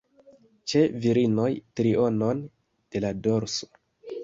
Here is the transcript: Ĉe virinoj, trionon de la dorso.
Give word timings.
Ĉe 0.71 0.79
virinoj, 1.03 1.51
trionon 1.81 2.43
de 2.97 3.05
la 3.07 3.15
dorso. 3.29 3.73